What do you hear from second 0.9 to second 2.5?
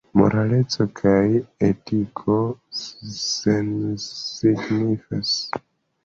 kaj etiko